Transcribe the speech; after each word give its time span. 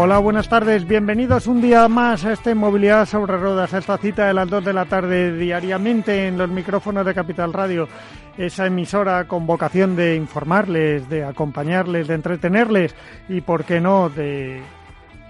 Hola, 0.00 0.20
buenas 0.20 0.48
tardes. 0.48 0.86
Bienvenidos 0.86 1.48
un 1.48 1.60
día 1.60 1.88
más 1.88 2.24
a 2.24 2.32
este 2.32 2.54
Movilidad 2.54 3.04
sobre 3.04 3.36
Ruedas, 3.36 3.74
a 3.74 3.78
esta 3.78 3.98
cita 3.98 4.28
de 4.28 4.32
las 4.32 4.48
2 4.48 4.64
de 4.64 4.72
la 4.72 4.84
tarde 4.84 5.36
diariamente 5.36 6.28
en 6.28 6.38
los 6.38 6.48
micrófonos 6.48 7.04
de 7.04 7.12
Capital 7.12 7.52
Radio. 7.52 7.88
Esa 8.36 8.66
emisora 8.66 9.26
con 9.26 9.44
vocación 9.44 9.96
de 9.96 10.14
informarles, 10.14 11.08
de 11.08 11.24
acompañarles, 11.24 12.06
de 12.06 12.14
entretenerles 12.14 12.94
y, 13.28 13.40
por 13.40 13.64
qué 13.64 13.80
no, 13.80 14.08
de, 14.08 14.62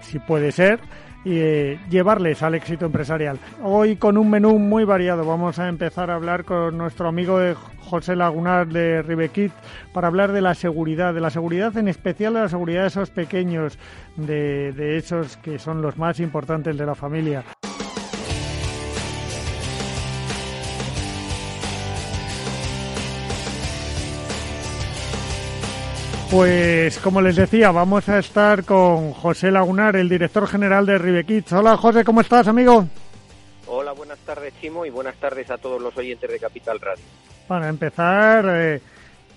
si 0.01 0.19
puede 0.19 0.51
ser, 0.51 0.79
y 1.25 1.37
eh, 1.37 1.79
llevarles 1.89 2.41
al 2.43 2.55
éxito 2.55 2.85
empresarial. 2.85 3.39
Hoy 3.63 3.95
con 3.95 4.17
un 4.17 4.29
menú 4.29 4.57
muy 4.57 4.83
variado 4.83 5.25
vamos 5.25 5.59
a 5.59 5.67
empezar 5.67 6.09
a 6.09 6.15
hablar 6.15 6.45
con 6.45 6.77
nuestro 6.77 7.07
amigo 7.07 7.39
José 7.79 8.15
Lagunar 8.15 8.67
de 8.67 9.01
Ribequit 9.01 9.51
para 9.93 10.07
hablar 10.07 10.31
de 10.31 10.41
la 10.41 10.55
seguridad, 10.55 11.13
de 11.13 11.21
la 11.21 11.29
seguridad 11.29 11.75
en 11.77 11.87
especial 11.87 12.33
de 12.33 12.41
la 12.41 12.49
seguridad 12.49 12.81
de 12.81 12.87
esos 12.87 13.09
pequeños, 13.09 13.77
de, 14.15 14.71
de 14.73 14.97
esos 14.97 15.37
que 15.37 15.59
son 15.59 15.81
los 15.81 15.97
más 15.97 16.19
importantes 16.19 16.77
de 16.77 16.85
la 16.85 16.95
familia. 16.95 17.43
Pues 26.31 26.99
como 26.99 27.21
les 27.21 27.35
decía, 27.35 27.71
vamos 27.71 28.07
a 28.07 28.19
estar 28.19 28.63
con 28.63 29.13
José 29.13 29.49
Lagunar, 29.49 29.95
el 29.95 30.07
director 30.07 30.47
general 30.47 30.85
de 30.85 30.99
Ribequits. 30.99 31.51
Hola 31.53 31.75
José, 31.75 32.03
¿cómo 32.03 32.21
estás, 32.21 32.47
amigo? 32.47 32.87
Hola, 33.65 33.93
buenas 33.93 34.19
tardes, 34.19 34.53
Chimo, 34.61 34.85
y 34.85 34.91
buenas 34.91 35.15
tardes 35.15 35.49
a 35.49 35.57
todos 35.57 35.81
los 35.81 35.97
oyentes 35.97 36.29
de 36.29 36.39
Capital 36.39 36.79
Radio. 36.79 37.03
Para 37.47 37.67
empezar, 37.67 38.45
eh, 38.47 38.79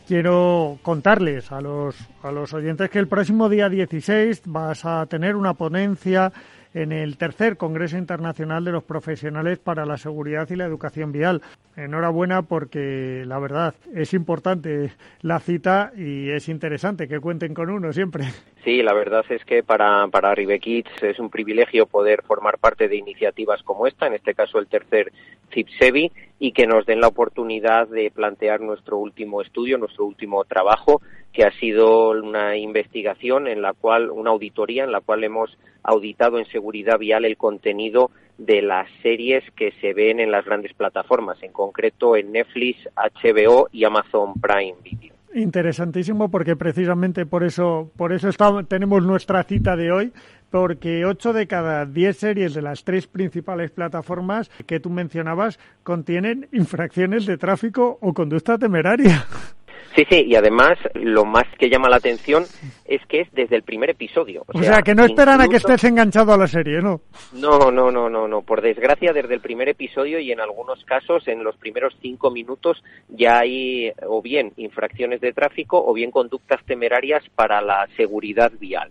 quiero 0.06 0.78
contarles 0.82 1.50
a 1.50 1.62
los, 1.62 1.96
a 2.22 2.30
los 2.30 2.52
oyentes 2.52 2.90
que 2.90 2.98
el 2.98 3.08
próximo 3.08 3.48
día 3.48 3.70
16 3.70 4.42
vas 4.44 4.84
a 4.84 5.06
tener 5.06 5.34
una 5.34 5.54
ponencia 5.54 6.30
en 6.74 6.92
el 6.92 7.16
tercer 7.16 7.56
Congreso 7.56 7.96
Internacional 7.96 8.64
de 8.64 8.72
los 8.72 8.84
Profesionales 8.84 9.58
para 9.58 9.86
la 9.86 9.96
Seguridad 9.96 10.48
y 10.50 10.56
la 10.56 10.66
Educación 10.66 11.12
Vial. 11.12 11.40
Enhorabuena 11.76 12.42
porque 12.42 13.24
la 13.26 13.38
verdad 13.38 13.74
es 13.94 14.12
importante 14.12 14.92
la 15.22 15.40
cita 15.40 15.92
y 15.96 16.28
es 16.30 16.48
interesante 16.50 17.08
que 17.08 17.18
cuenten 17.20 17.54
con 17.54 17.70
uno 17.70 17.92
siempre. 17.92 18.24
Sí, 18.62 18.82
la 18.82 18.92
verdad 18.92 19.24
es 19.30 19.44
que 19.44 19.62
para, 19.62 20.06
para 20.08 20.34
Ribekids 20.34 21.02
es 21.02 21.18
un 21.18 21.30
privilegio 21.30 21.86
poder 21.86 22.22
formar 22.22 22.58
parte 22.58 22.88
de 22.88 22.96
iniciativas 22.96 23.62
como 23.62 23.86
esta, 23.86 24.06
en 24.06 24.14
este 24.14 24.34
caso 24.34 24.58
el 24.58 24.66
tercer 24.66 25.12
CIPSEBI, 25.52 26.12
y 26.38 26.52
que 26.52 26.66
nos 26.66 26.86
den 26.86 27.00
la 27.00 27.08
oportunidad 27.08 27.88
de 27.88 28.10
plantear 28.10 28.60
nuestro 28.60 28.98
último 28.98 29.40
estudio, 29.42 29.78
nuestro 29.78 30.04
último 30.04 30.44
trabajo, 30.44 31.00
que 31.32 31.44
ha 31.44 31.52
sido 31.52 32.10
una 32.10 32.56
investigación 32.56 33.48
en 33.48 33.62
la 33.62 33.72
cual, 33.72 34.10
una 34.10 34.30
auditoría 34.30 34.84
en 34.84 34.92
la 34.92 35.00
cual 35.00 35.24
hemos 35.24 35.56
auditado 35.82 36.38
en 36.38 36.46
seguridad 36.46 36.98
vial 36.98 37.24
el 37.24 37.36
contenido 37.36 38.10
de 38.38 38.62
las 38.62 38.88
series 39.02 39.44
que 39.56 39.72
se 39.80 39.92
ven 39.92 40.20
en 40.20 40.30
las 40.30 40.44
grandes 40.44 40.72
plataformas, 40.74 41.42
en 41.42 41.52
concreto 41.52 42.16
en 42.16 42.32
Netflix, 42.32 42.88
HBO 42.96 43.68
y 43.72 43.84
Amazon 43.84 44.34
Prime 44.34 44.74
Video. 44.82 45.14
Interesantísimo 45.34 46.30
porque 46.30 46.56
precisamente 46.56 47.24
por 47.24 47.42
eso, 47.42 47.90
por 47.96 48.12
eso 48.12 48.28
tenemos 48.68 49.02
nuestra 49.02 49.42
cita 49.44 49.76
de 49.76 49.90
hoy, 49.90 50.12
porque 50.50 51.06
ocho 51.06 51.32
de 51.32 51.46
cada 51.46 51.86
diez 51.86 52.18
series 52.18 52.52
de 52.52 52.60
las 52.60 52.84
tres 52.84 53.06
principales 53.06 53.70
plataformas 53.70 54.50
que 54.66 54.80
tú 54.80 54.90
mencionabas 54.90 55.58
contienen 55.82 56.48
infracciones 56.52 57.24
de 57.24 57.38
tráfico 57.38 57.98
o 58.02 58.12
conducta 58.12 58.58
temeraria. 58.58 59.24
Sí, 59.94 60.06
sí, 60.08 60.24
y 60.26 60.36
además 60.36 60.78
lo 60.94 61.24
más 61.24 61.44
que 61.58 61.68
llama 61.68 61.88
la 61.88 61.96
atención 61.96 62.44
es 62.86 63.04
que 63.06 63.20
es 63.20 63.28
desde 63.32 63.56
el 63.56 63.62
primer 63.62 63.90
episodio. 63.90 64.44
O, 64.46 64.62
sea, 64.62 64.80
que 64.82 64.94
no 64.94 65.04
esperan 65.04 65.40
a 65.40 65.48
que 65.48 65.56
estés 65.56 65.84
enganchado 65.84 66.32
a 66.32 66.38
la 66.38 66.46
serie, 66.46 66.80
¿no? 66.80 67.02
No, 67.32 67.70
no, 67.70 67.90
no, 67.90 68.08
no, 68.08 68.26
no. 68.26 68.42
Por 68.42 68.62
desgracia, 68.62 69.12
desde 69.12 69.34
el 69.34 69.40
primer 69.40 69.68
episodio 69.68 70.18
y 70.18 70.32
en 70.32 70.40
algunos 70.40 70.82
casos, 70.84 71.28
en 71.28 71.44
los 71.44 71.56
primeros 71.56 71.94
cinco 72.00 72.30
minutos, 72.30 72.82
ya 73.08 73.40
hay 73.40 73.92
o 74.06 74.22
bien 74.22 74.52
infracciones 74.56 75.20
de 75.20 75.32
tráfico 75.32 75.82
o 75.84 75.92
bien 75.92 76.10
conductas 76.10 76.64
temerarias 76.64 77.22
para 77.34 77.60
la 77.60 77.86
seguridad 77.96 78.50
vial 78.58 78.90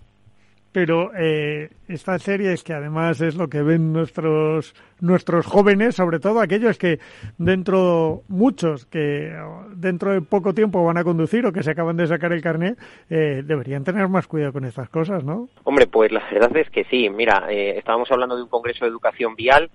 pero 0.71 1.11
eh, 1.17 1.69
esta 1.87 2.17
serie 2.19 2.53
es 2.53 2.63
que 2.63 2.73
además 2.73 3.19
es 3.21 3.35
lo 3.35 3.49
que 3.49 3.61
ven 3.61 3.91
nuestros 3.91 4.73
nuestros 4.99 5.45
jóvenes, 5.45 5.95
sobre 5.95 6.19
todo 6.19 6.39
aquellos 6.39 6.77
que 6.77 6.99
dentro 7.37 8.21
muchos 8.27 8.85
que 8.85 9.35
dentro 9.75 10.11
de 10.11 10.21
poco 10.21 10.53
tiempo 10.53 10.83
van 10.83 10.97
a 10.97 11.03
conducir 11.03 11.45
o 11.45 11.51
que 11.51 11.63
se 11.63 11.71
acaban 11.71 11.97
de 11.97 12.07
sacar 12.07 12.31
el 12.31 12.41
carnet, 12.41 12.77
eh, 13.09 13.41
deberían 13.43 13.83
tener 13.83 14.07
más 14.07 14.27
cuidado 14.27 14.53
con 14.53 14.65
estas 14.65 14.89
cosas, 14.89 15.23
¿no? 15.23 15.49
Hombre, 15.63 15.87
pues 15.87 16.11
la 16.11 16.23
verdad 16.31 16.55
es 16.57 16.69
que 16.69 16.85
sí. 16.85 17.09
Mira, 17.09 17.47
eh, 17.49 17.77
estábamos 17.77 18.11
hablando 18.11 18.35
de 18.35 18.43
un 18.43 18.49
congreso 18.49 18.85
de 18.85 18.91
educación 18.91 19.35
vial 19.35 19.69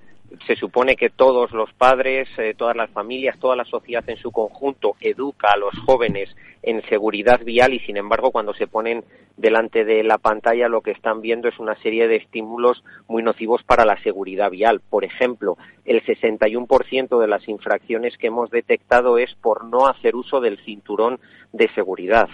se 0.46 0.56
supone 0.56 0.96
que 0.96 1.10
todos 1.10 1.52
los 1.52 1.72
padres, 1.72 2.28
eh, 2.38 2.54
todas 2.56 2.76
las 2.76 2.90
familias, 2.90 3.38
toda 3.38 3.56
la 3.56 3.64
sociedad 3.64 4.08
en 4.08 4.16
su 4.16 4.32
conjunto 4.32 4.96
educa 5.00 5.52
a 5.52 5.56
los 5.56 5.78
jóvenes 5.80 6.34
en 6.62 6.82
seguridad 6.88 7.40
vial 7.44 7.74
y 7.74 7.80
sin 7.80 7.96
embargo 7.96 8.32
cuando 8.32 8.52
se 8.54 8.66
ponen 8.66 9.04
delante 9.36 9.84
de 9.84 10.02
la 10.02 10.18
pantalla 10.18 10.68
lo 10.68 10.80
que 10.80 10.90
están 10.90 11.20
viendo 11.20 11.48
es 11.48 11.58
una 11.58 11.76
serie 11.76 12.08
de 12.08 12.16
estímulos 12.16 12.82
muy 13.06 13.22
nocivos 13.22 13.62
para 13.62 13.84
la 13.84 14.00
seguridad 14.02 14.50
vial. 14.50 14.80
Por 14.80 15.04
ejemplo, 15.04 15.56
el 15.84 16.02
61% 16.04 17.20
de 17.20 17.28
las 17.28 17.48
infracciones 17.48 18.16
que 18.18 18.28
hemos 18.28 18.50
detectado 18.50 19.18
es 19.18 19.34
por 19.34 19.64
no 19.64 19.86
hacer 19.86 20.16
uso 20.16 20.40
del 20.40 20.58
cinturón 20.64 21.20
de 21.52 21.68
seguridad. 21.74 22.28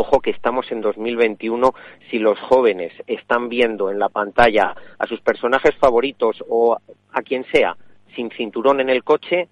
Ojo 0.00 0.20
que 0.20 0.30
estamos 0.30 0.70
en 0.70 0.80
2021, 0.80 1.74
si 2.08 2.20
los 2.20 2.38
jóvenes 2.38 2.92
están 3.08 3.48
viendo 3.48 3.90
en 3.90 3.98
la 3.98 4.08
pantalla 4.08 4.76
a 4.96 5.06
sus 5.08 5.20
personajes 5.20 5.74
favoritos 5.74 6.36
o 6.48 6.78
a 7.12 7.22
quien 7.22 7.44
sea 7.50 7.76
sin 8.14 8.30
cinturón 8.30 8.80
en 8.80 8.90
el 8.90 9.02
coche, 9.02 9.48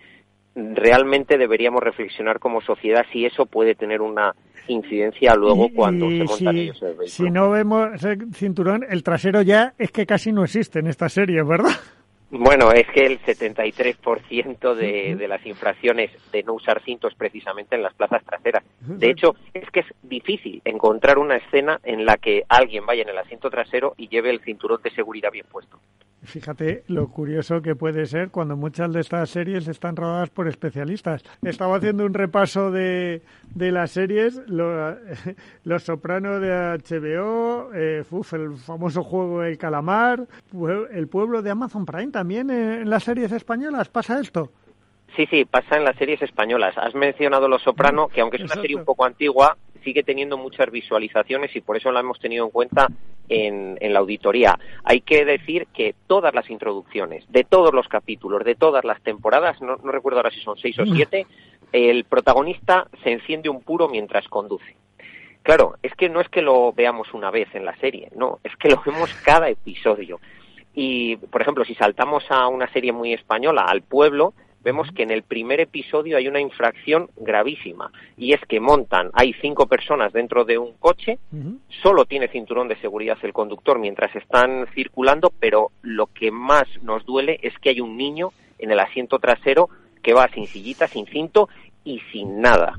realmente 0.55 1.37
deberíamos 1.37 1.83
reflexionar 1.83 2.39
como 2.39 2.61
sociedad 2.61 3.05
si 3.13 3.27
eso 3.27 3.47
puede 3.47 3.75
tener 3.75 4.01
una 4.01 4.37
incidencia 4.69 5.35
luego 5.35 5.69
cuando 5.75 6.09
se 6.11 6.23
montan 6.23 6.57
ellos 6.57 6.81
el 6.81 6.89
vehículo. 6.91 7.09
Si 7.09 7.29
no 7.29 7.51
vemos 7.51 8.05
el 8.05 8.33
cinturón, 8.33 8.85
el 8.89 9.03
trasero 9.03 9.43
ya 9.43 9.75
es 9.79 9.91
que 9.91 10.07
casi 10.07 10.31
no 10.31 10.45
existe 10.45 10.79
en 10.79 10.87
esta 10.87 11.09
serie, 11.09 11.43
¿verdad? 11.43 11.75
Bueno, 12.29 12.73
es 12.73 12.89
que 12.89 13.07
el 13.07 13.21
73% 13.21 14.75
de, 14.75 15.15
de 15.15 15.29
las 15.29 15.47
infracciones 15.47 16.11
de 16.33 16.43
no 16.43 16.55
usar 16.55 16.83
cintos 16.83 17.15
precisamente 17.15 17.77
en 17.77 17.83
las 17.83 17.95
plazas 17.95 18.25
traseras. 18.25 18.65
De 18.81 19.11
hecho, 19.11 19.37
es 19.55 19.71
que 19.71 19.81
es 19.81 19.87
difícil 20.03 20.61
encontrar 20.65 21.19
una 21.19 21.37
escena 21.37 21.81
en 21.85 22.05
la 22.05 22.17
que 22.17 22.43
alguien 22.49 22.85
vaya 22.85 23.03
en 23.03 23.11
el 23.11 23.19
asiento 23.19 23.49
trasero 23.49 23.95
y 23.97 24.09
lleve 24.09 24.31
el 24.31 24.41
cinturón 24.41 24.83
de 24.83 24.91
seguridad 24.91 25.31
bien 25.31 25.47
puesto. 25.51 25.79
Fíjate 26.27 26.83
lo 26.89 27.09
curioso 27.09 27.63
que 27.63 27.77
puede 27.77 28.05
ser 28.07 28.31
cuando 28.31 28.57
muchas 28.57 28.93
de 28.93 29.01
estas 29.01 29.31
series 29.31 29.69
están 29.69 29.95
rodadas 29.95 30.29
por 30.29 30.49
especialistas. 30.49 31.23
Estaba 31.43 31.77
haciendo 31.77 32.05
un 32.05 32.15
repaso 32.15 32.71
de, 32.73 33.23
de 33.55 33.73
las 33.73 33.93
series, 33.93 34.43
Los 35.65 35.83
Sopranos 35.85 36.41
de 36.41 36.49
HBO, 36.51 37.73
eh, 37.75 38.05
el 38.33 38.57
famoso 38.57 39.05
juego 39.05 39.45
El 39.45 39.57
Calamar, 39.57 40.27
El 40.91 41.09
Pueblo 41.09 41.43
de 41.43 41.51
Amazon 41.51 41.87
Prime 41.87 42.11
también 42.11 42.51
en 42.51 42.91
las 42.91 43.05
series 43.05 43.31
españolas 43.31 43.89
pasa 43.89 44.21
esto. 44.21 44.51
Sí, 45.15 45.27
sí, 45.31 45.45
pasa 45.45 45.77
en 45.77 45.85
las 45.85 45.97
series 45.97 46.21
españolas. 46.21 46.77
Has 46.77 46.95
mencionado 46.95 47.49
Los 47.49 47.63
Soprano, 47.63 48.09
que 48.09 48.21
aunque 48.21 48.39
es 48.39 48.43
una 48.43 48.61
serie 48.61 48.77
un 48.77 48.85
poco 48.85 49.05
antigua, 49.05 49.57
sigue 49.85 50.03
teniendo 50.03 50.37
muchas 50.37 50.71
visualizaciones 50.71 51.55
y 51.55 51.61
por 51.61 51.77
eso 51.77 51.93
la 51.93 52.01
hemos 52.01 52.19
tenido 52.19 52.45
en 52.45 52.51
cuenta 52.51 52.89
en, 53.29 53.79
la 53.81 54.01
auditoría. 54.01 54.59
Hay 54.85 55.01
que 55.01 55.25
decir 55.25 55.69
que 55.73 55.95
todas 56.07 56.35
las 56.35 56.51
introducciones, 56.51 57.25
de 57.31 57.45
todos 57.45 57.73
los 57.73 57.89
capítulos, 57.89 58.45
de 58.45 58.57
todas 58.57 58.85
las 58.85 59.01
temporadas, 59.03 59.63
no, 59.63 59.77
no 59.77 59.93
recuerdo 59.93 60.19
ahora 60.19 60.31
si 60.31 60.41
son 60.41 60.59
seis 60.59 60.79
o 60.79 60.87
siete, 60.87 61.27
el 61.73 62.05
protagonista 62.05 62.89
se 63.03 63.13
enciende 63.13 63.49
un 63.49 63.63
puro 63.63 63.89
mientras 63.89 64.27
conduce. 64.29 64.77
Claro, 65.43 65.77
es 65.83 65.95
que 65.95 66.09
no 66.09 66.21
es 66.21 66.29
que 66.29 66.43
lo 66.43 66.73
veamos 66.73 67.15
una 67.15 67.31
vez 67.31 67.49
en 67.55 67.65
la 67.65 67.77
serie, 67.77 68.11
no, 68.17 68.41
es 68.43 68.57
que 68.57 68.69
lo 68.69 68.83
vemos 68.85 69.15
cada 69.25 69.49
episodio. 69.49 70.19
Y, 70.75 71.17
por 71.17 71.41
ejemplo, 71.41 71.65
si 71.65 71.75
saltamos 71.75 72.25
a 72.31 72.49
una 72.49 72.71
serie 72.73 72.93
muy 72.93 73.15
española, 73.15 73.63
al 73.63 73.83
pueblo, 73.83 74.35
vemos 74.67 74.91
que 74.91 75.05
en 75.05 75.13
el 75.13 75.23
primer 75.23 75.61
episodio 75.61 76.17
hay 76.17 76.27
una 76.27 76.41
infracción 76.41 77.09
gravísima 77.15 77.93
y 78.17 78.33
es 78.33 78.41
que 78.49 78.59
montan, 78.59 79.11
hay 79.13 79.33
cinco 79.35 79.69
personas 79.69 80.13
dentro 80.13 80.45
de 80.45 80.59
un 80.59 80.73
coche, 80.73 81.21
solo 81.69 82.05
tiene 82.05 82.27
cinturón 82.27 82.67
de 82.67 82.75
seguridad 82.81 83.17
el 83.23 83.33
conductor 83.33 83.79
mientras 83.79 84.17
están 84.17 84.67
circulando, 84.75 85.33
pero 85.39 85.71
lo 85.83 86.09
que 86.09 86.33
más 86.33 86.65
nos 86.83 87.07
duele 87.07 87.39
es 87.43 87.57
que 87.61 87.69
hay 87.69 87.81
un 87.81 87.97
niño 87.97 88.33
en 88.59 88.73
el 88.73 88.81
asiento 88.81 89.21
trasero 89.21 89.69
que 90.03 90.15
va 90.15 90.27
sin 90.35 90.49
sillita, 90.49 90.89
sin 90.89 91.07
cinto 91.07 91.49
y 91.85 92.01
sin 92.11 92.41
nada. 92.41 92.75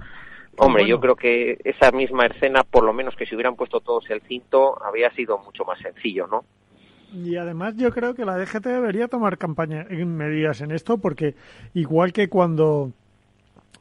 Hombre, 0.58 0.86
yo 0.86 1.00
creo 1.00 1.16
que 1.16 1.58
esa 1.64 1.92
misma 1.92 2.26
escena, 2.26 2.64
por 2.64 2.84
lo 2.84 2.92
menos 2.92 3.16
que 3.16 3.26
si 3.26 3.34
hubieran 3.34 3.56
puesto 3.56 3.80
todos 3.80 4.10
el 4.10 4.20
cinto, 4.24 4.78
habría 4.84 5.10
sido 5.12 5.38
mucho 5.38 5.64
más 5.64 5.80
sencillo, 5.80 6.28
¿no? 6.28 6.44
Y 7.14 7.38
además 7.38 7.76
yo 7.78 7.92
creo 7.92 8.14
que 8.16 8.26
la 8.26 8.38
DGT 8.38 8.66
debería 8.66 9.08
tomar 9.08 9.38
campaña, 9.38 9.86
medidas 9.90 10.62
en 10.62 10.72
esto 10.72 10.98
porque 10.98 11.36
igual 11.74 12.12
que 12.12 12.28
cuando 12.28 12.92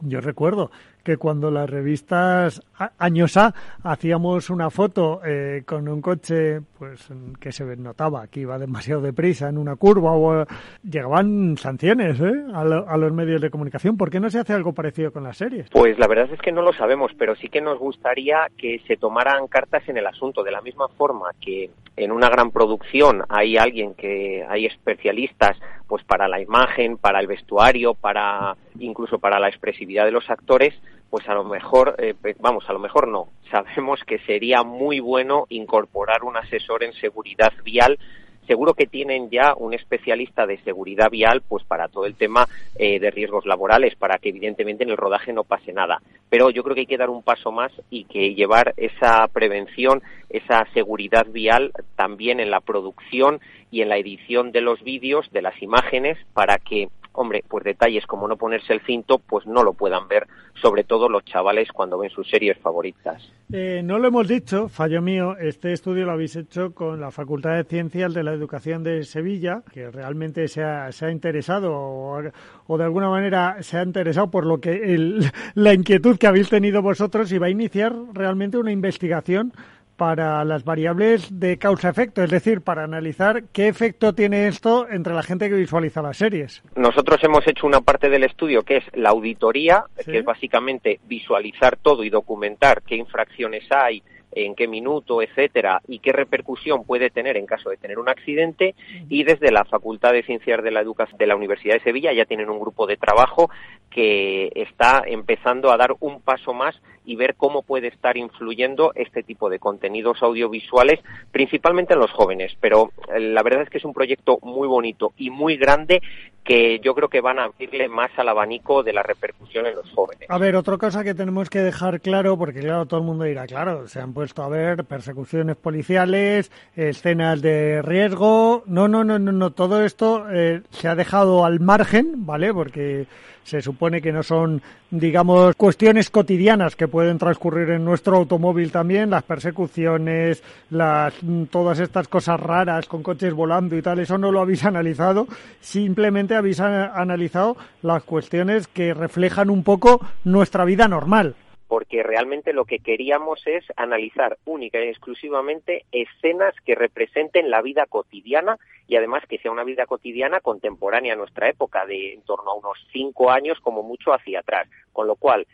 yo 0.00 0.20
recuerdo 0.20 0.70
que 1.06 1.18
cuando 1.18 1.52
las 1.52 1.70
revistas 1.70 2.60
años 2.98 3.36
A 3.36 3.54
hacíamos 3.84 4.50
una 4.50 4.70
foto 4.70 5.20
eh, 5.24 5.62
con 5.64 5.88
un 5.88 6.02
coche 6.02 6.60
pues 6.76 7.08
que 7.38 7.52
se 7.52 7.64
notaba 7.76 8.26
que 8.26 8.40
iba 8.40 8.58
demasiado 8.58 9.00
deprisa 9.02 9.48
en 9.48 9.56
una 9.56 9.76
curva 9.76 10.16
o 10.16 10.44
llegaban 10.82 11.56
sanciones 11.58 12.20
¿eh? 12.20 12.32
a, 12.52 12.62
a, 12.62 12.96
los 12.96 13.12
medios 13.12 13.40
de 13.40 13.50
comunicación. 13.50 13.96
¿Por 13.96 14.10
qué 14.10 14.18
no 14.18 14.30
se 14.30 14.40
hace 14.40 14.52
algo 14.52 14.72
parecido 14.72 15.12
con 15.12 15.22
las 15.22 15.36
series? 15.36 15.70
Pues 15.70 15.96
la 15.96 16.08
verdad 16.08 16.28
es 16.32 16.40
que 16.40 16.50
no 16.50 16.60
lo 16.60 16.72
sabemos, 16.72 17.12
pero 17.16 17.36
sí 17.36 17.48
que 17.48 17.60
nos 17.60 17.78
gustaría 17.78 18.48
que 18.58 18.80
se 18.88 18.96
tomaran 18.96 19.46
cartas 19.46 19.88
en 19.88 19.98
el 19.98 20.08
asunto. 20.08 20.42
De 20.42 20.50
la 20.50 20.60
misma 20.60 20.88
forma 20.88 21.30
que 21.40 21.70
en 21.96 22.10
una 22.10 22.28
gran 22.28 22.50
producción 22.50 23.22
hay 23.28 23.56
alguien 23.56 23.94
que 23.94 24.44
hay 24.48 24.66
especialistas 24.66 25.56
pues 25.86 26.02
para 26.02 26.26
la 26.26 26.40
imagen, 26.40 26.96
para 26.96 27.20
el 27.20 27.28
vestuario, 27.28 27.94
para 27.94 28.56
incluso 28.80 29.20
para 29.20 29.38
la 29.38 29.48
expresividad 29.48 30.04
de 30.04 30.10
los 30.10 30.28
actores, 30.28 30.74
pues 31.10 31.28
a 31.28 31.34
lo 31.34 31.44
mejor, 31.44 31.94
eh, 31.98 32.14
vamos, 32.40 32.64
a 32.68 32.72
lo 32.72 32.78
mejor 32.78 33.08
no. 33.08 33.28
Sabemos 33.50 34.00
que 34.04 34.18
sería 34.20 34.62
muy 34.62 35.00
bueno 35.00 35.46
incorporar 35.48 36.24
un 36.24 36.36
asesor 36.36 36.82
en 36.82 36.92
seguridad 36.94 37.52
vial 37.64 37.98
seguro 38.46 38.74
que 38.74 38.86
tienen 38.86 39.30
ya 39.30 39.54
un 39.56 39.74
especialista 39.74 40.46
de 40.46 40.58
seguridad 40.58 41.10
vial 41.10 41.42
pues 41.46 41.64
para 41.64 41.88
todo 41.88 42.06
el 42.06 42.14
tema 42.14 42.48
eh, 42.76 42.98
de 42.98 43.10
riesgos 43.10 43.44
laborales 43.46 43.94
para 43.96 44.18
que 44.18 44.30
evidentemente 44.30 44.84
en 44.84 44.90
el 44.90 44.96
rodaje 44.96 45.32
no 45.32 45.44
pase 45.44 45.72
nada 45.72 46.00
pero 46.28 46.50
yo 46.50 46.62
creo 46.62 46.74
que 46.74 46.82
hay 46.82 46.86
que 46.86 46.96
dar 46.96 47.10
un 47.10 47.22
paso 47.22 47.52
más 47.52 47.72
y 47.90 48.04
que 48.04 48.34
llevar 48.34 48.74
esa 48.76 49.26
prevención 49.28 50.02
esa 50.30 50.66
seguridad 50.74 51.26
vial 51.28 51.72
también 51.96 52.40
en 52.40 52.50
la 52.50 52.60
producción 52.60 53.40
y 53.70 53.82
en 53.82 53.88
la 53.88 53.98
edición 53.98 54.52
de 54.52 54.60
los 54.60 54.82
vídeos 54.82 55.30
de 55.32 55.42
las 55.42 55.60
imágenes 55.60 56.18
para 56.32 56.58
que 56.58 56.88
hombre, 57.16 57.44
pues 57.48 57.64
detalles 57.64 58.06
como 58.06 58.28
no 58.28 58.36
ponerse 58.36 58.72
el 58.72 58.80
cinto, 58.82 59.18
pues 59.18 59.46
no 59.46 59.62
lo 59.62 59.72
puedan 59.72 60.06
ver, 60.08 60.26
sobre 60.60 60.84
todo 60.84 61.08
los 61.08 61.24
chavales 61.24 61.72
cuando 61.72 61.98
ven 61.98 62.10
sus 62.10 62.28
series 62.28 62.58
favoritas. 62.58 63.22
Eh, 63.52 63.80
no 63.84 63.98
lo 63.98 64.08
hemos 64.08 64.26
dicho, 64.26 64.68
fallo 64.68 65.00
mío, 65.00 65.36
este 65.38 65.72
estudio 65.72 66.04
lo 66.04 66.12
habéis 66.12 66.36
hecho 66.36 66.74
con 66.74 67.00
la 67.00 67.10
Facultad 67.10 67.56
de 67.56 67.64
Ciencias 67.64 68.12
de 68.12 68.22
la 68.22 68.32
Educación 68.32 68.82
de 68.82 69.04
Sevilla, 69.04 69.62
que 69.72 69.90
realmente 69.90 70.48
se 70.48 70.62
ha, 70.62 70.90
interesado 71.10 71.72
o, 71.72 72.78
de 72.78 72.84
alguna 72.84 73.08
manera 73.08 73.62
se 73.62 73.78
ha 73.78 73.82
interesado 73.82 74.30
por 74.30 74.46
lo 74.46 74.60
que 74.60 75.20
la 75.54 75.74
inquietud 75.74 76.18
que 76.18 76.26
habéis 76.26 76.48
tenido 76.48 76.82
vosotros 76.82 77.30
y 77.32 77.38
va 77.38 77.46
a 77.46 77.50
iniciar 77.50 77.94
realmente 78.12 78.58
una 78.58 78.72
investigación 78.72 79.52
para 79.96 80.44
las 80.44 80.64
variables 80.64 81.40
de 81.40 81.58
causa-efecto, 81.58 82.22
es 82.22 82.30
decir, 82.30 82.60
para 82.60 82.84
analizar 82.84 83.44
qué 83.52 83.68
efecto 83.68 84.14
tiene 84.14 84.46
esto 84.46 84.86
entre 84.88 85.14
la 85.14 85.22
gente 85.22 85.48
que 85.48 85.56
visualiza 85.56 86.02
las 86.02 86.18
series. 86.18 86.62
Nosotros 86.76 87.22
hemos 87.24 87.46
hecho 87.46 87.66
una 87.66 87.80
parte 87.80 88.08
del 88.08 88.24
estudio 88.24 88.62
que 88.62 88.78
es 88.78 88.84
la 88.94 89.10
auditoría, 89.10 89.84
que 90.04 90.18
es 90.18 90.24
básicamente 90.24 91.00
visualizar 91.06 91.76
todo 91.76 92.04
y 92.04 92.10
documentar 92.10 92.82
qué 92.82 92.96
infracciones 92.96 93.64
hay, 93.70 94.02
en 94.36 94.54
qué 94.54 94.68
minuto, 94.68 95.22
etcétera, 95.22 95.80
y 95.88 95.98
qué 95.98 96.12
repercusión 96.12 96.84
puede 96.84 97.08
tener 97.08 97.38
en 97.38 97.46
caso 97.46 97.70
de 97.70 97.78
tener 97.78 97.98
un 97.98 98.08
accidente. 98.08 98.74
Y 99.08 99.24
desde 99.24 99.50
la 99.50 99.64
Facultad 99.64 100.12
de 100.12 100.22
Ciencias 100.22 100.62
de 100.62 100.70
la 100.70 100.82
Educación 100.82 101.16
de 101.18 101.26
la 101.26 101.36
Universidad 101.36 101.74
de 101.74 101.80
Sevilla 101.80 102.12
ya 102.12 102.26
tienen 102.26 102.50
un 102.50 102.60
grupo 102.60 102.86
de 102.86 102.98
trabajo 102.98 103.50
que 103.90 104.52
está 104.54 105.02
empezando 105.06 105.72
a 105.72 105.78
dar 105.78 105.94
un 106.00 106.20
paso 106.20 106.52
más 106.52 106.76
y 107.06 107.16
ver 107.16 107.36
cómo 107.36 107.62
puede 107.62 107.88
estar 107.88 108.16
influyendo 108.16 108.92
este 108.94 109.22
tipo 109.22 109.48
de 109.48 109.58
contenidos 109.58 110.22
audiovisuales, 110.22 111.00
principalmente 111.30 111.94
en 111.94 112.00
los 112.00 112.10
jóvenes. 112.10 112.52
Pero 112.60 112.90
eh, 113.14 113.20
la 113.20 113.42
verdad 113.42 113.62
es 113.62 113.70
que 113.70 113.78
es 113.78 113.84
un 113.84 113.94
proyecto 113.94 114.38
muy 114.42 114.68
bonito 114.68 115.12
y 115.16 115.30
muy 115.30 115.56
grande 115.56 116.02
que 116.46 116.78
yo 116.78 116.94
creo 116.94 117.08
que 117.08 117.20
van 117.20 117.38
a 117.38 117.44
abrirle 117.44 117.88
más 117.88 118.10
al 118.16 118.28
abanico 118.28 118.82
de 118.82 118.92
la 118.92 119.02
repercusión 119.02 119.66
en 119.66 119.74
los 119.74 119.90
jóvenes. 119.90 120.30
A 120.30 120.38
ver, 120.38 120.54
otra 120.54 120.78
cosa 120.78 121.02
que 121.02 121.14
tenemos 121.14 121.50
que 121.50 121.58
dejar 121.58 122.00
claro, 122.00 122.38
porque 122.38 122.60
claro, 122.60 122.86
todo 122.86 123.00
el 123.00 123.06
mundo 123.06 123.24
dirá, 123.24 123.46
claro, 123.46 123.88
se 123.88 124.00
han 124.00 124.12
puesto 124.12 124.42
a 124.42 124.48
ver 124.48 124.84
persecuciones 124.84 125.56
policiales, 125.56 126.52
escenas 126.76 127.42
de 127.42 127.82
riesgo. 127.82 128.62
No, 128.66 128.86
no, 128.86 129.02
no, 129.02 129.18
no, 129.18 129.32
no. 129.32 129.50
todo 129.50 129.84
esto 129.84 130.26
eh, 130.30 130.62
se 130.70 130.86
ha 130.86 130.94
dejado 130.94 131.44
al 131.44 131.58
margen, 131.58 132.26
¿vale? 132.26 132.54
Porque 132.54 133.06
se 133.46 133.62
supone 133.62 134.02
que 134.02 134.12
no 134.12 134.24
son, 134.24 134.60
digamos, 134.90 135.54
cuestiones 135.54 136.10
cotidianas 136.10 136.74
que 136.74 136.88
pueden 136.96 137.18
transcurrir 137.18 137.68
en 137.72 137.84
nuestro 137.84 138.16
automóvil 138.16 138.72
también, 138.72 139.10
las 139.10 139.22
persecuciones, 139.22 140.42
las, 140.70 141.12
todas 141.50 141.78
estas 141.78 142.08
cosas 142.08 142.40
raras 142.40 142.86
con 142.86 143.02
coches 143.02 143.34
volando 143.34 143.76
y 143.76 143.82
tal, 143.82 143.98
eso 143.98 144.16
no 144.16 144.32
lo 144.32 144.40
habéis 144.40 144.64
analizado, 144.64 145.26
simplemente 145.60 146.34
habéis 146.34 146.58
analizado 146.58 147.58
las 147.82 148.02
cuestiones 148.02 148.66
que 148.66 148.94
reflejan 148.94 149.50
un 149.50 149.62
poco 149.62 150.00
nuestra 150.24 150.64
vida 150.64 150.88
normal 150.88 151.34
porque 151.68 152.04
realmente 152.04 152.52
lo 152.52 152.64
que 152.64 152.78
queríamos 152.78 153.44
es 153.44 153.64
analizar 153.76 154.38
única 154.44 154.78
y 154.82 154.88
exclusivamente 154.88 155.84
escenas 155.90 156.54
que 156.64 156.76
representen 156.76 157.50
la 157.50 157.60
vida 157.60 157.86
cotidiana 157.86 158.56
y 158.86 158.94
además 158.94 159.24
que 159.28 159.38
sea 159.38 159.50
una 159.50 159.64
vida 159.64 159.84
cotidiana 159.84 160.38
contemporánea 160.38 161.14
a 161.14 161.16
nuestra 161.16 161.48
época, 161.48 161.84
de 161.84 162.14
en 162.14 162.22
torno 162.22 162.52
a 162.52 162.54
unos 162.54 162.78
cinco 162.92 163.32
años 163.32 163.58
como 163.60 163.82
mucho 163.82 164.14
hacia 164.14 164.40
atrás. 164.40 164.68
Con 164.92 165.08
lo 165.08 165.16
cual, 165.16 165.44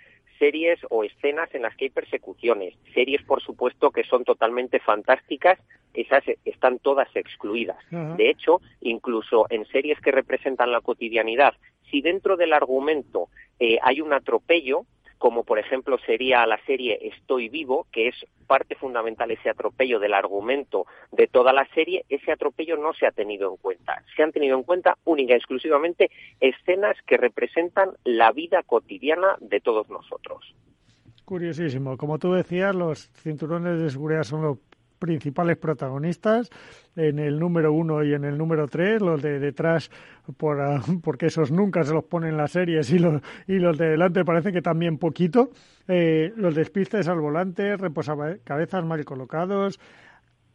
series 0.43 0.81
o 0.91 1.05
escenas 1.05 1.55
en 1.55 1.63
las 1.63 1.77
que 1.77 1.85
hay 1.85 1.91
persecuciones, 1.91 2.75
series 2.93 3.23
por 3.23 3.41
supuesto 3.41 3.93
que 3.93 4.03
son 4.03 4.25
totalmente 4.25 4.81
fantásticas, 4.81 5.57
esas 5.95 6.25
están 6.45 6.81
todas 6.81 7.09
excluidas. 7.15 7.77
De 8.17 8.29
hecho, 8.29 8.61
incluso 8.81 9.47
en 9.51 9.65
series 9.67 10.01
que 10.01 10.11
representan 10.11 10.73
la 10.73 10.81
cotidianidad, 10.81 11.55
si 11.89 12.01
dentro 12.01 12.37
del 12.37 12.55
argumento 12.55 13.29
eh, 13.61 13.79
hay 13.83 14.01
un 14.01 14.13
atropello, 14.13 14.85
como 15.23 15.45
por 15.45 15.61
ejemplo 15.61 15.99
sería 16.05 16.45
la 16.47 16.59
serie 16.67 16.99
Estoy 17.01 17.49
vivo, 17.49 17.87
que 17.93 18.09
es 18.09 18.17
parte 18.49 18.75
fundamental 18.75 19.31
ese 19.31 19.51
atropello 19.51 20.01
del 20.01 20.15
argumento 20.15 20.85
de 21.13 21.29
toda 21.29 21.53
la 21.53 21.65
serie, 21.77 22.05
ese 22.09 22.33
atropello 22.33 22.77
no 22.77 22.93
se 22.93 23.07
ha 23.07 23.13
tenido 23.13 23.49
en 23.49 23.57
cuenta. 23.57 24.03
Se 24.17 24.25
han 24.25 24.33
tenido 24.33 24.57
en 24.59 24.65
cuenta 24.65 24.99
única 25.05 25.35
y 25.35 25.37
exclusivamente 25.37 26.11
escenas 26.41 26.97
que 27.07 27.19
representan 27.19 27.91
la 28.03 28.33
vida 28.33 28.65
cotidiana 28.65 29.37
de 29.39 29.61
todos 29.61 29.89
nosotros. 29.91 30.57
Curiosísimo. 31.25 31.97
Como 31.97 32.19
tú 32.19 32.33
decías, 32.33 32.75
los 32.75 33.09
cinturones 33.13 33.79
de 33.79 33.91
seguridad 33.91 34.25
son 34.25 34.43
los 34.43 34.59
principales 35.03 35.57
protagonistas 35.57 36.49
en 36.95 37.19
el 37.19 37.41
número 37.41 37.73
uno 37.73 38.05
y 38.05 38.15
en 38.15 38.23
el 38.23 38.39
número 38.39 38.69
tres, 38.69 39.03
los 39.03 39.21
de 39.21 39.41
detrás, 39.41 39.91
por, 40.37 40.61
ah, 40.61 40.81
porque 41.03 41.27
esos 41.27 41.51
nunca 41.51 41.83
se 41.83 41.93
los 41.93 42.05
ponen 42.05 42.31
en 42.31 42.37
las 42.37 42.53
series 42.53 42.89
y 42.93 43.01
los, 43.01 43.21
y 43.49 43.55
los 43.55 43.77
de 43.77 43.89
delante 43.89 44.25
parece 44.25 44.53
que 44.53 44.63
también 44.63 44.99
poquito. 44.99 45.51
Eh, 45.89 46.33
los 46.37 46.55
despistes 46.55 47.09
al 47.09 47.19
volante, 47.19 47.77
reposacabezas 47.77 48.85
mal 48.85 49.05
colocados, 49.05 49.81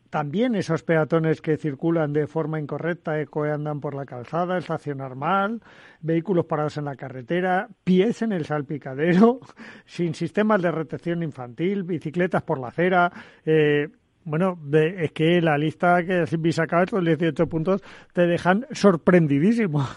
también 0.10 0.56
esos 0.56 0.84
peatones 0.84 1.42
que 1.42 1.58
circulan 1.58 2.14
de 2.14 2.28
forma 2.28 2.60
incorrecta, 2.60 3.20
eco 3.20 3.44
andan 3.44 3.82
por 3.82 3.94
la 3.94 4.06
calzada, 4.06 4.58
estacionar 4.58 5.16
mal, 5.16 5.62
vehículos 6.02 6.46
parados 6.46 6.78
en 6.78 6.86
la 6.86 6.96
carretera, 6.96 7.68
pies 7.84 8.22
en 8.22 8.32
el 8.32 8.46
salpicadero, 8.46 9.40
sin 9.86 10.16
sistemas 10.16 10.62
de 10.62 10.72
retención 10.72 11.24
infantil, 11.24 11.84
bicicletas 11.84 12.44
por 12.44 12.60
la 12.60 12.70
acera, 12.70 13.12
eh, 13.46 13.90
bueno, 14.28 14.60
es 14.74 15.12
que 15.14 15.42
la 15.42 15.58
lista 15.58 16.04
que 16.06 16.26
habéis 16.32 16.56
sacado, 16.56 16.84
estos 16.84 17.04
18 17.04 17.48
puntos, 17.48 17.82
te 18.14 18.28
dejan 18.28 18.68
sorprendidísimo. 18.72 19.88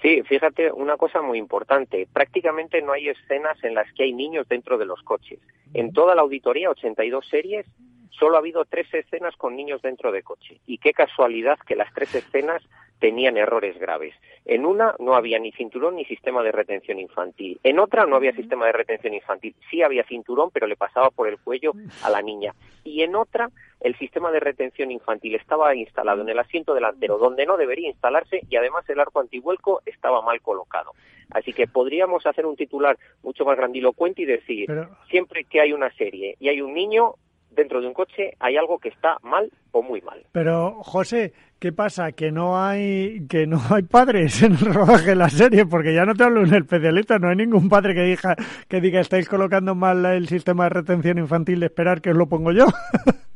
Sí, 0.00 0.22
fíjate, 0.22 0.70
una 0.70 0.96
cosa 0.96 1.20
muy 1.20 1.36
importante. 1.36 2.06
Prácticamente 2.12 2.80
no 2.80 2.92
hay 2.92 3.08
escenas 3.08 3.62
en 3.64 3.74
las 3.74 3.92
que 3.92 4.04
hay 4.04 4.12
niños 4.12 4.48
dentro 4.48 4.78
de 4.78 4.86
los 4.86 5.02
coches. 5.02 5.40
En 5.74 5.92
toda 5.92 6.14
la 6.14 6.22
auditoría, 6.22 6.70
82 6.70 7.28
series, 7.28 7.66
solo 8.10 8.36
ha 8.36 8.38
habido 8.38 8.64
tres 8.64 8.86
escenas 8.94 9.34
con 9.36 9.56
niños 9.56 9.82
dentro 9.82 10.12
de 10.12 10.22
coche. 10.22 10.60
Y 10.66 10.78
qué 10.78 10.92
casualidad 10.92 11.58
que 11.66 11.74
las 11.74 11.92
tres 11.92 12.14
escenas 12.14 12.62
tenían 13.00 13.36
errores 13.36 13.78
graves. 13.78 14.14
En 14.44 14.64
una 14.64 14.94
no 14.98 15.14
había 15.14 15.38
ni 15.38 15.52
cinturón 15.52 15.96
ni 15.96 16.04
sistema 16.04 16.42
de 16.42 16.52
retención 16.52 16.98
infantil. 16.98 17.58
En 17.64 17.78
otra 17.78 18.06
no 18.06 18.16
había 18.16 18.32
sistema 18.32 18.66
de 18.66 18.72
retención 18.72 19.14
infantil. 19.14 19.54
Sí 19.70 19.82
había 19.82 20.04
cinturón, 20.04 20.50
pero 20.52 20.66
le 20.66 20.76
pasaba 20.76 21.10
por 21.10 21.28
el 21.28 21.38
cuello 21.38 21.72
a 22.02 22.10
la 22.10 22.22
niña. 22.22 22.54
Y 22.84 23.02
en 23.02 23.16
otra 23.16 23.50
el 23.80 23.96
sistema 23.96 24.30
de 24.30 24.40
retención 24.40 24.90
infantil 24.90 25.34
estaba 25.34 25.74
instalado 25.74 26.22
en 26.22 26.28
el 26.28 26.38
asiento 26.38 26.74
delantero, 26.74 27.18
donde 27.18 27.46
no 27.46 27.56
debería 27.56 27.88
instalarse, 27.88 28.42
y 28.48 28.56
además 28.56 28.88
el 28.88 29.00
arco 29.00 29.20
antivuelco 29.20 29.80
estaba 29.86 30.20
mal 30.22 30.40
colocado. 30.42 30.92
Así 31.30 31.52
que 31.52 31.66
podríamos 31.66 32.26
hacer 32.26 32.44
un 32.44 32.56
titular 32.56 32.98
mucho 33.22 33.44
más 33.44 33.56
grandilocuente 33.56 34.22
y 34.22 34.26
decir, 34.26 34.68
siempre 35.08 35.44
que 35.44 35.60
hay 35.60 35.72
una 35.72 35.90
serie 35.92 36.36
y 36.40 36.48
hay 36.48 36.60
un 36.60 36.74
niño, 36.74 37.14
dentro 37.50 37.80
de 37.80 37.86
un 37.86 37.94
coche 37.94 38.34
hay 38.38 38.56
algo 38.56 38.78
que 38.78 38.88
está 38.88 39.18
mal 39.22 39.50
o 39.72 39.82
muy 39.82 40.00
mal. 40.00 40.22
Pero 40.32 40.82
José, 40.82 41.32
¿qué 41.58 41.72
pasa? 41.72 42.12
Que 42.12 42.30
no 42.30 42.60
hay 42.60 43.26
que 43.28 43.46
no 43.46 43.60
hay 43.70 43.82
padres 43.82 44.42
en 44.42 44.52
el 44.52 44.74
rodaje 44.74 45.10
de 45.10 45.16
la 45.16 45.28
serie, 45.28 45.66
porque 45.66 45.94
ya 45.94 46.04
no 46.04 46.14
te 46.14 46.24
hablo 46.24 46.42
en 46.42 46.54
el 46.54 46.62
especialista, 46.62 47.18
no 47.18 47.28
hay 47.28 47.36
ningún 47.36 47.68
padre 47.68 47.94
que 47.94 48.02
diga 48.02 48.36
que 48.68 48.80
diga 48.80 49.00
estáis 49.00 49.28
colocando 49.28 49.74
mal 49.74 50.04
el 50.06 50.28
sistema 50.28 50.64
de 50.64 50.70
retención 50.70 51.18
infantil 51.18 51.60
de 51.60 51.66
esperar 51.66 52.00
que 52.00 52.10
os 52.10 52.16
lo 52.16 52.26
pongo 52.26 52.52
yo. 52.52 52.66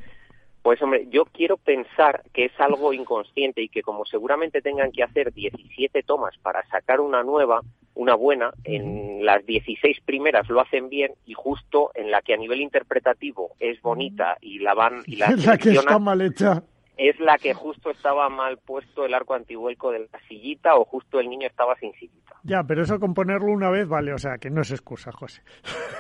Pues 0.65 0.81
hombre, 0.81 1.07
yo 1.11 1.27
quiero 1.27 1.59
pensar 1.59 2.23
que 2.33 2.47
es 2.47 2.53
algo 2.59 2.95
inconsciente 2.95 3.61
y 3.61 3.69
que 3.69 3.83
como 3.83 4.07
seguramente 4.07 4.63
tengan 4.63 4.93
que 4.93 5.03
hacer 5.03 5.31
17 5.31 6.03
tomas 6.05 6.39
para 6.39 6.67
sacar 6.69 7.01
una 7.01 7.23
nueva, 7.23 7.61
una 7.95 8.15
buena, 8.15 8.53
en 8.65 9.25
las 9.25 9.45
16 9.47 9.99
primeras 10.05 10.49
lo 10.49 10.61
hacen 10.61 10.89
bien 10.89 11.13
y 11.27 11.35
justo 11.35 11.91
en 11.95 12.11
la 12.11 12.23
que 12.23 12.35
a 12.35 12.37
nivel 12.37 12.61
interpretativo 12.61 13.53
es 13.61 13.81
bonita 13.83 14.37
y 14.41 14.59
la 14.59 14.75
van 14.75 15.03
y 15.07 15.17
la, 15.17 15.31
la 15.47 15.59
que 15.59 15.71
está 15.71 15.99
mal 15.99 16.21
hecha 16.21 16.63
es 16.97 17.19
la 17.19 17.39
que 17.39 17.55
justo 17.55 17.91
estaba 17.91 18.29
mal 18.29 18.59
puesto 18.59 19.05
el 19.05 19.15
arco 19.15 19.35
antihuelco 19.35 19.91
de 19.91 20.01
la 20.01 20.21
sillita 20.29 20.77
o 20.77 20.85
justo 20.85 21.19
el 21.19 21.29
niño 21.29 21.47
estaba 21.47 21.75
sin 21.77 21.93
sillita. 21.95 22.37
Ya, 22.45 22.63
pero 22.63 22.83
eso 22.83 23.01
con 23.01 23.15
ponerlo 23.15 23.53
una 23.53 23.71
vez 23.71 23.89
vale, 23.89 24.13
o 24.13 24.19
sea, 24.19 24.39
que 24.39 24.51
no 24.51 24.63
es 24.63 24.71
excusa, 24.71 25.13
José. 25.13 25.43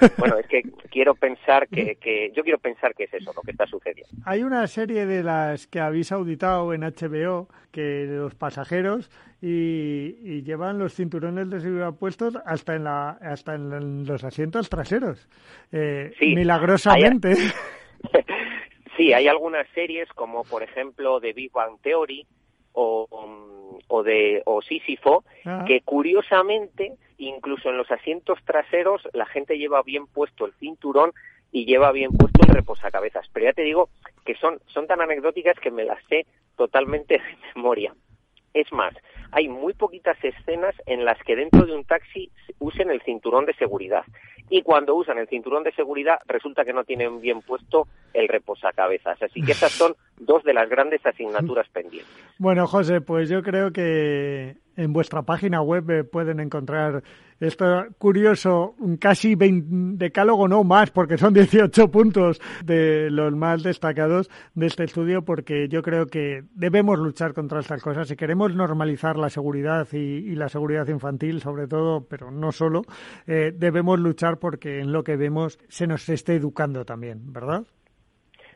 Bueno, 0.18 0.36
es 0.38 0.46
que 0.46 0.62
quiero 0.90 1.14
pensar 1.14 1.66
que, 1.68 1.96
que 1.96 2.30
yo 2.34 2.42
quiero 2.42 2.58
pensar 2.58 2.94
que 2.94 3.04
es 3.04 3.14
eso 3.14 3.32
lo 3.34 3.40
que 3.42 3.52
está 3.52 3.66
sucediendo. 3.66 4.12
Hay 4.26 4.42
una 4.42 4.66
serie 4.66 5.06
de 5.06 5.22
las 5.22 5.66
que 5.66 5.80
habéis 5.80 6.12
auditado 6.12 6.72
en 6.74 6.82
HBO 6.82 7.48
que 7.72 8.06
los 8.06 8.34
pasajeros 8.34 9.10
y, 9.40 10.42
llevan 10.42 10.78
los 10.78 10.94
cinturones 10.94 11.50
de 11.50 11.60
seguridad 11.60 11.94
puestos 11.94 12.36
hasta 12.46 12.76
en 12.76 12.84
la 12.84 13.10
hasta 13.10 13.54
en 13.54 14.06
los 14.06 14.24
asientos 14.24 14.68
traseros. 14.68 15.28
Eh, 15.72 16.12
milagrosamente. 16.20 17.34
Sí, 18.96 19.12
hay 19.12 19.28
algunas 19.28 19.66
series 19.74 20.08
como 20.10 20.44
por 20.44 20.62
ejemplo 20.62 21.20
The 21.20 21.32
Big 21.32 21.52
Bang 21.52 21.80
Theory 21.82 22.26
o, 22.72 23.08
o 23.88 24.02
de 24.02 24.42
o 24.46 24.62
Sísifo 24.62 25.24
ah. 25.44 25.64
que 25.66 25.80
curiosamente 25.80 26.94
incluso 27.18 27.70
en 27.70 27.76
los 27.76 27.90
asientos 27.90 28.38
traseros 28.44 29.08
la 29.12 29.26
gente 29.26 29.58
lleva 29.58 29.82
bien 29.82 30.06
puesto 30.06 30.46
el 30.46 30.52
cinturón 30.54 31.12
y 31.52 31.66
lleva 31.66 31.92
bien 31.92 32.10
puesto 32.10 32.40
el 32.46 32.54
reposacabezas. 32.54 33.28
Pero 33.32 33.46
ya 33.46 33.52
te 33.52 33.62
digo 33.62 33.88
que 34.24 34.34
son 34.36 34.60
son 34.66 34.86
tan 34.86 35.00
anecdóticas 35.00 35.58
que 35.60 35.70
me 35.70 35.84
las 35.84 36.02
sé 36.08 36.26
totalmente 36.56 37.14
de 37.18 37.24
memoria. 37.54 37.94
Es 38.52 38.72
más, 38.72 38.94
hay 39.32 39.48
muy 39.48 39.72
poquitas 39.72 40.16
escenas 40.22 40.74
en 40.86 41.04
las 41.04 41.18
que 41.24 41.34
dentro 41.34 41.66
de 41.66 41.74
un 41.74 41.84
taxi 41.84 42.30
usen 42.64 42.90
el 42.90 43.02
cinturón 43.02 43.46
de 43.46 43.54
seguridad. 43.54 44.04
Y 44.50 44.62
cuando 44.62 44.94
usan 44.94 45.18
el 45.18 45.28
cinturón 45.28 45.64
de 45.64 45.72
seguridad, 45.72 46.18
resulta 46.26 46.64
que 46.64 46.72
no 46.72 46.84
tienen 46.84 47.20
bien 47.20 47.40
puesto 47.42 47.86
el 48.12 48.28
reposacabezas. 48.28 49.22
Así 49.22 49.42
que 49.42 49.52
esas 49.52 49.72
son 49.72 49.94
dos 50.18 50.44
de 50.44 50.54
las 50.54 50.68
grandes 50.68 51.04
asignaturas 51.04 51.68
pendientes. 51.72 52.12
Bueno, 52.38 52.66
José, 52.66 53.00
pues 53.00 53.28
yo 53.28 53.42
creo 53.42 53.72
que 53.72 54.56
en 54.76 54.92
vuestra 54.92 55.22
página 55.22 55.62
web 55.62 55.90
eh, 55.90 56.04
pueden 56.04 56.40
encontrar 56.40 57.02
esto 57.40 57.86
curioso, 57.98 58.76
casi 59.00 59.34
20, 59.34 60.04
decálogo, 60.04 60.48
no 60.48 60.64
más, 60.64 60.90
porque 60.90 61.18
son 61.18 61.34
18 61.34 61.90
puntos 61.90 62.40
de 62.64 63.10
los 63.10 63.34
más 63.34 63.62
destacados 63.62 64.30
de 64.54 64.66
este 64.66 64.84
estudio, 64.84 65.24
porque 65.24 65.68
yo 65.68 65.82
creo 65.82 66.06
que 66.06 66.44
debemos 66.54 66.98
luchar 66.98 67.34
contra 67.34 67.60
estas 67.60 67.82
cosas. 67.82 68.08
Si 68.08 68.16
queremos 68.16 68.54
normalizar 68.54 69.16
la 69.16 69.30
seguridad 69.30 69.86
y, 69.92 70.34
la 70.34 70.48
seguridad 70.48 70.86
infantil, 70.88 71.40
sobre 71.40 71.66
todo, 71.66 72.06
pero 72.06 72.30
no 72.30 72.52
solo, 72.52 72.82
eh, 73.26 73.52
debemos 73.56 73.98
luchar 73.98 74.38
porque 74.38 74.80
en 74.80 74.92
lo 74.92 75.04
que 75.04 75.16
vemos 75.16 75.58
se 75.68 75.86
nos 75.86 76.08
esté 76.08 76.34
educando 76.34 76.84
también, 76.84 77.32
¿verdad? 77.32 77.64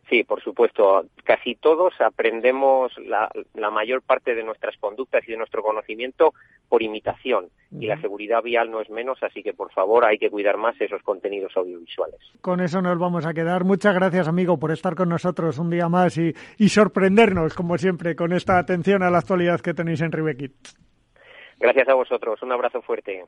Sí, 0.08 0.24
por 0.24 0.42
supuesto. 0.42 1.04
Casi 1.24 1.54
todos 1.54 1.92
aprendemos 2.00 2.96
la, 2.98 3.30
la, 3.54 3.70
mayor 3.70 4.00
parte 4.00 4.34
de 4.34 4.42
nuestras 4.42 4.76
conductas 4.78 5.22
y 5.28 5.32
de 5.32 5.36
nuestro 5.36 5.62
conocimiento 5.62 6.32
por 6.68 6.82
imitación. 6.82 7.48
Y 7.78 7.86
la 7.86 8.00
seguridad 8.00 8.42
vial 8.42 8.70
no 8.70 8.80
es 8.80 8.88
menos, 8.88 9.22
así 9.22 9.42
que 9.42 9.52
por 9.52 9.70
favor 9.72 10.06
hay 10.06 10.18
que 10.18 10.30
cuidar 10.30 10.56
más 10.56 10.80
esos 10.80 11.02
contenidos 11.02 11.54
audiovisuales. 11.56 12.18
Con 12.40 12.60
eso 12.60 12.80
nos 12.80 12.98
vamos 12.98 13.26
a 13.26 13.34
quedar. 13.34 13.64
Muchas 13.64 13.94
gracias, 13.94 14.26
amigo, 14.28 14.58
por 14.58 14.70
estar 14.70 14.94
con 14.94 15.10
nosotros 15.10 15.58
un 15.58 15.68
día 15.68 15.90
más 15.90 16.16
y, 16.16 16.32
y 16.56 16.70
sorprendernos, 16.70 17.52
como 17.52 17.76
siempre, 17.76 18.16
con 18.16 18.32
esta 18.32 18.58
atención 18.58 19.02
a 19.02 19.10
la 19.10 19.18
actualidad 19.18 19.60
que 19.60 19.74
tenéis 19.74 20.00
en 20.00 20.12
Ribekit. 20.12 20.54
Gracias 21.58 21.88
a 21.88 21.94
vosotros. 21.94 22.40
Un 22.42 22.52
abrazo 22.52 22.80
fuerte. 22.80 23.24